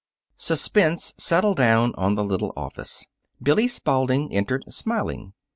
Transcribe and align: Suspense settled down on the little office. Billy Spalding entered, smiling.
Suspense 0.35 1.13
settled 1.17 1.57
down 1.57 1.93
on 1.93 2.15
the 2.15 2.23
little 2.23 2.53
office. 2.57 3.05
Billy 3.39 3.67
Spalding 3.67 4.33
entered, 4.33 4.63
smiling. 4.73 5.33